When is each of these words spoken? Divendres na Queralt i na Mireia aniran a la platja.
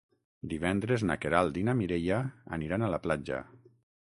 Divendres 0.53 1.03
na 1.09 1.17
Queralt 1.25 1.59
i 1.63 1.67
na 1.69 1.75
Mireia 1.83 2.19
aniran 2.59 2.89
a 2.89 2.91
la 2.97 3.03
platja. 3.05 3.45